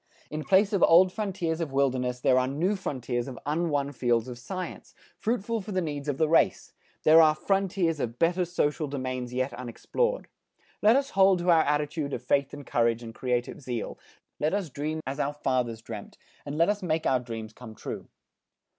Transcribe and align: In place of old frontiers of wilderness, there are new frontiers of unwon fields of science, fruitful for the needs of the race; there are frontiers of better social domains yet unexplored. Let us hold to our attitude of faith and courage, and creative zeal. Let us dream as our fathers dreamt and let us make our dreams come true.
In 0.31 0.43
place 0.43 0.73
of 0.73 0.81
old 0.81 1.13
frontiers 1.13 1.61
of 1.61 1.71
wilderness, 1.71 2.21
there 2.21 2.39
are 2.39 2.47
new 2.47 2.75
frontiers 2.75 3.27
of 3.27 3.37
unwon 3.45 3.91
fields 3.93 4.27
of 4.27 4.39
science, 4.39 4.95
fruitful 5.15 5.61
for 5.61 5.71
the 5.73 5.79
needs 5.79 6.07
of 6.07 6.17
the 6.17 6.27
race; 6.27 6.73
there 7.03 7.21
are 7.21 7.35
frontiers 7.35 7.99
of 7.99 8.17
better 8.17 8.43
social 8.43 8.87
domains 8.87 9.31
yet 9.31 9.53
unexplored. 9.53 10.27
Let 10.81 10.95
us 10.95 11.11
hold 11.11 11.37
to 11.37 11.51
our 11.51 11.61
attitude 11.61 12.13
of 12.13 12.23
faith 12.23 12.51
and 12.51 12.65
courage, 12.65 13.03
and 13.03 13.13
creative 13.13 13.61
zeal. 13.61 13.99
Let 14.39 14.55
us 14.55 14.71
dream 14.71 15.01
as 15.05 15.19
our 15.19 15.33
fathers 15.33 15.83
dreamt 15.83 16.17
and 16.47 16.57
let 16.57 16.69
us 16.69 16.81
make 16.81 17.05
our 17.05 17.19
dreams 17.19 17.53
come 17.53 17.75
true. 17.75 18.07